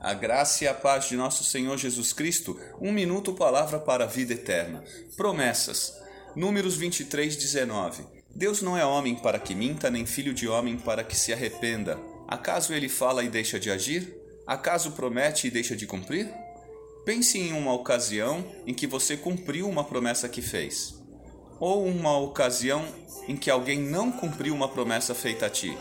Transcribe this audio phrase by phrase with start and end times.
[0.00, 4.06] A graça e a paz de nosso Senhor Jesus Cristo, um minuto palavra para a
[4.06, 4.84] vida eterna.
[5.16, 5.92] Promessas.
[6.36, 8.04] Números 23, 19.
[8.32, 11.98] Deus não é homem para que minta, nem filho de homem para que se arrependa.
[12.28, 14.16] Acaso ele fala e deixa de agir?
[14.46, 16.32] Acaso promete e deixa de cumprir?
[17.04, 20.94] Pense em uma ocasião em que você cumpriu uma promessa que fez,
[21.58, 22.86] ou uma ocasião
[23.26, 25.76] em que alguém não cumpriu uma promessa feita a ti.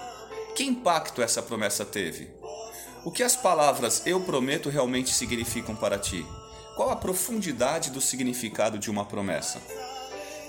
[0.55, 2.29] Que impacto essa promessa teve?
[3.04, 6.26] O que as palavras eu prometo realmente significam para ti?
[6.76, 9.62] Qual a profundidade do significado de uma promessa?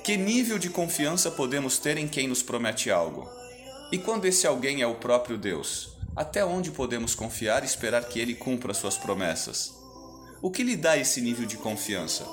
[0.03, 3.29] Que nível de confiança podemos ter em quem nos promete algo?
[3.93, 8.19] E quando esse alguém é o próprio Deus, até onde podemos confiar e esperar que
[8.19, 9.75] ele cumpra suas promessas?
[10.43, 12.27] O que lhe dá esse nível de confiança?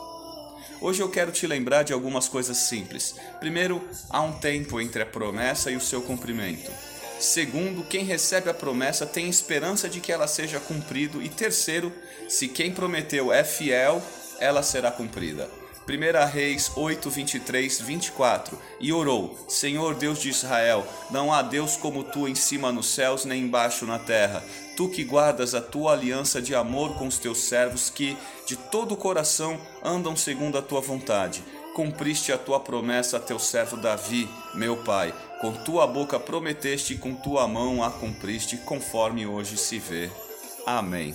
[0.82, 3.16] Hoje eu quero te lembrar de algumas coisas simples.
[3.40, 6.72] Primeiro, há um tempo entre a promessa e o seu cumprimento.
[7.20, 11.18] Segundo, quem recebe a promessa tem esperança de que ela seja cumprida.
[11.24, 11.92] E terceiro,
[12.28, 14.02] se quem prometeu é fiel,
[14.40, 15.50] ela será cumprida.
[15.88, 22.04] 1 Reis 8, 23, 24 E orou: Senhor Deus de Israel, não há Deus como
[22.04, 24.44] tu em cima nos céus nem embaixo na terra.
[24.76, 28.94] Tu que guardas a tua aliança de amor com os teus servos, que de todo
[28.94, 31.44] o coração andam segundo a tua vontade.
[31.76, 35.14] Cumpriste a tua promessa a teu servo Davi, meu pai.
[35.42, 40.10] Com tua boca prometeste e com tua mão a cumpriste, conforme hoje se vê.
[40.66, 41.14] Amém.